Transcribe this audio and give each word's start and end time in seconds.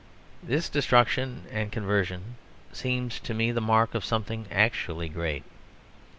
This 0.41 0.67
destruction 0.67 1.43
and 1.51 1.71
conversion 1.71 2.35
seem 2.73 3.09
to 3.09 3.33
me 3.35 3.51
the 3.51 3.61
mark 3.61 3.93
of 3.93 4.03
something 4.03 4.47
actually 4.49 5.09
great. 5.09 5.43